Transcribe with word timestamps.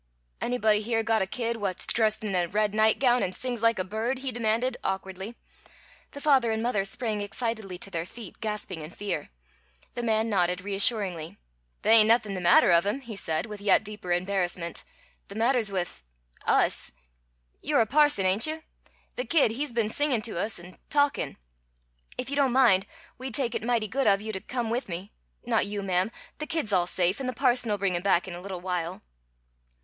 "Anybody 0.41 0.81
here 0.81 1.03
got 1.03 1.21
a 1.21 1.27
kid 1.27 1.57
what's 1.57 1.85
dressed 1.85 2.23
in 2.23 2.33
a 2.33 2.47
red 2.47 2.73
nightgown 2.73 3.21
and 3.21 3.35
sings 3.35 3.61
like 3.61 3.77
a 3.77 3.83
bird?" 3.83 4.17
he 4.17 4.31
demanded, 4.31 4.75
awkwardly. 4.83 5.35
The 6.13 6.19
father 6.19 6.51
and 6.51 6.63
mother 6.63 6.83
sprang 6.85 7.21
excitedly 7.21 7.77
to 7.77 7.91
their 7.91 8.07
feet, 8.07 8.41
gasping 8.41 8.81
in 8.81 8.89
fear. 8.89 9.29
The 9.93 10.01
man 10.01 10.27
nodded 10.27 10.61
reassuringly. 10.61 11.37
"The' 11.83 11.89
ain't 11.89 12.07
nothing 12.07 12.33
the 12.33 12.41
matter 12.41 12.71
of 12.71 12.83
him," 12.83 13.01
he 13.01 13.15
said, 13.15 13.45
with 13.45 13.61
yet 13.61 13.83
deeper 13.83 14.11
embarrassment. 14.11 14.83
"The 15.27 15.35
matter's 15.35 15.71
with 15.71 16.01
us. 16.47 16.91
You're 17.61 17.81
a 17.81 17.85
parson, 17.85 18.25
ain't 18.25 18.47
you? 18.47 18.63
The 19.17 19.25
kid, 19.25 19.51
he's 19.51 19.71
been 19.71 19.89
singin' 19.89 20.23
to 20.23 20.39
us 20.39 20.57
an' 20.57 20.79
talkin'. 20.89 21.37
If 22.17 22.31
you 22.31 22.35
don't 22.35 22.51
mind, 22.53 22.87
we'd 23.19 23.35
take 23.35 23.53
it 23.53 23.61
mighty 23.63 23.87
good 23.87 24.07
of 24.07 24.19
you 24.19 24.33
to 24.33 24.41
come 24.41 24.71
with 24.71 24.89
me. 24.89 25.11
Not 25.45 25.67
you, 25.67 25.83
ma'am. 25.83 26.09
The 26.39 26.47
kid's 26.47 26.73
all 26.73 26.87
safe, 26.87 27.21
an' 27.21 27.27
the 27.27 27.33
parson'll 27.33 27.77
bring 27.77 27.93
him 27.93 28.01
back 28.01 28.27
in 28.27 28.33
a 28.33 28.41
little 28.41 28.61
while." 28.61 29.03